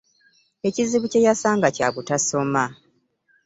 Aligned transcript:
Ekizibu 0.67 1.05
kye 1.11 1.25
yasanga 1.27 1.67
kya 1.75 1.87
butasoma. 1.95 2.63